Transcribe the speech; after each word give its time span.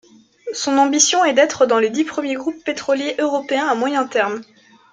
Son 0.55 0.79
ambition 0.79 1.23
est 1.25 1.33
d'être 1.33 1.67
dans 1.67 1.77
les 1.77 1.91
dix 1.91 2.05
premiers 2.05 2.33
groupes 2.33 2.63
pétroliers 2.63 3.15
européens 3.19 3.67
à 3.67 3.75
moyen 3.75 4.07
terme. 4.07 4.41